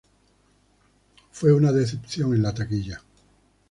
Fue 1.29 1.53
una 1.53 1.71
decepción 1.71 2.33
en 2.33 2.41
la 2.41 2.55
taquilla. 2.55 3.03